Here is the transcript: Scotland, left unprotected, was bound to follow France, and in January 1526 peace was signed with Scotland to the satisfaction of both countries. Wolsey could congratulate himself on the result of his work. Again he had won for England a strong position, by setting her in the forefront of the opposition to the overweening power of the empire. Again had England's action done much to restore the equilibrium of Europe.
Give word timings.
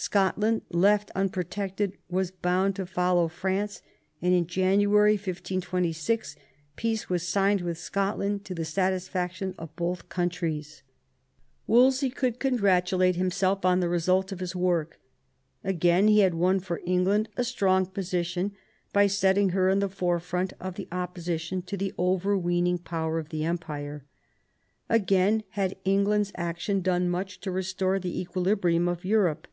Scotland, 0.00 0.62
left 0.70 1.10
unprotected, 1.16 1.98
was 2.08 2.30
bound 2.30 2.76
to 2.76 2.86
follow 2.86 3.26
France, 3.26 3.82
and 4.22 4.32
in 4.32 4.46
January 4.46 5.14
1526 5.14 6.36
peace 6.76 7.08
was 7.10 7.26
signed 7.26 7.62
with 7.62 7.78
Scotland 7.78 8.44
to 8.44 8.54
the 8.54 8.64
satisfaction 8.64 9.56
of 9.58 9.74
both 9.74 10.08
countries. 10.08 10.84
Wolsey 11.66 12.10
could 12.10 12.38
congratulate 12.38 13.16
himself 13.16 13.64
on 13.64 13.80
the 13.80 13.88
result 13.88 14.30
of 14.30 14.38
his 14.38 14.54
work. 14.54 15.00
Again 15.64 16.06
he 16.06 16.20
had 16.20 16.34
won 16.34 16.60
for 16.60 16.80
England 16.86 17.28
a 17.36 17.42
strong 17.42 17.84
position, 17.84 18.52
by 18.92 19.08
setting 19.08 19.48
her 19.48 19.68
in 19.68 19.80
the 19.80 19.88
forefront 19.88 20.52
of 20.60 20.76
the 20.76 20.86
opposition 20.92 21.60
to 21.62 21.76
the 21.76 21.92
overweening 21.98 22.78
power 22.78 23.18
of 23.18 23.30
the 23.30 23.42
empire. 23.44 24.04
Again 24.88 25.42
had 25.50 25.76
England's 25.84 26.30
action 26.36 26.82
done 26.82 27.08
much 27.10 27.40
to 27.40 27.50
restore 27.50 27.98
the 27.98 28.20
equilibrium 28.20 28.86
of 28.86 29.04
Europe. 29.04 29.48